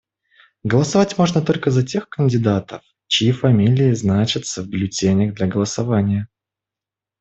[0.63, 6.27] Голосовать можно только за тех кандидатов, чьи фамилии значатся в бюллетенях для голосования.